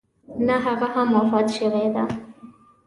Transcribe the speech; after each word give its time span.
نه 0.47 0.55
هغه 0.65 0.87
هم 0.95 1.07
وفات 1.17 1.47
شوې 1.57 1.85
ده. 1.95 2.03